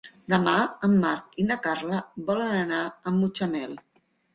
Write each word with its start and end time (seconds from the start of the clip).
Demà 0.33 0.55
en 0.87 0.95
Marc 1.03 1.39
i 1.45 1.47
na 1.51 1.59
Carla 1.67 2.03
volen 2.33 2.59
anar 2.67 2.85
a 2.91 3.19
Mutxamel. 3.23 3.83